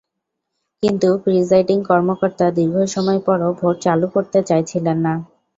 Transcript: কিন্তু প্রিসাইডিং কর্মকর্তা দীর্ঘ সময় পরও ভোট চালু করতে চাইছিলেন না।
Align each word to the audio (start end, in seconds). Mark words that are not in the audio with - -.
কিন্তু 0.83 1.09
প্রিসাইডিং 1.23 1.77
কর্মকর্তা 1.89 2.45
দীর্ঘ 2.57 2.75
সময় 2.95 3.19
পরও 3.27 3.49
ভোট 3.59 3.75
চালু 3.85 4.07
করতে 4.15 4.39
চাইছিলেন 4.49 4.97
না। 5.05 5.13